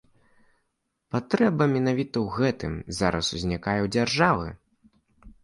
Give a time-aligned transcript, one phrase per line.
[1.15, 4.47] Патрэба менавіта ў гэтым зараз узнікае ў дзяржавы?